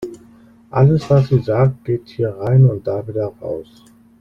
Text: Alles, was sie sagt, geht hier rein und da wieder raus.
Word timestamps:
Alles, 0.71 1.07
was 1.11 1.27
sie 1.27 1.37
sagt, 1.41 1.85
geht 1.85 2.09
hier 2.09 2.31
rein 2.35 2.65
und 2.67 2.87
da 2.87 3.07
wieder 3.07 3.31
raus. 3.39 3.83